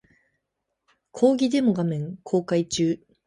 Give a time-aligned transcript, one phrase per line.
[1.11, 2.99] 講義デモ画面公開中